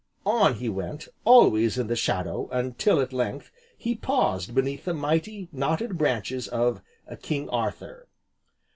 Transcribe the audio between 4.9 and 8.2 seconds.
mighty, knotted branches of "King Arthur."